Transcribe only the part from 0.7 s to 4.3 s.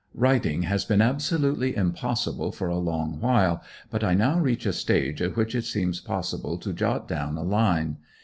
been absolutely impossible for a long while; but I